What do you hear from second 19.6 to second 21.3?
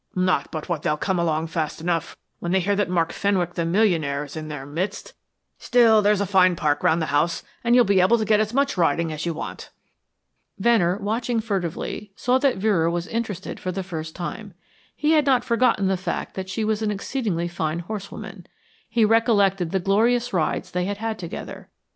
the glorious rides they had had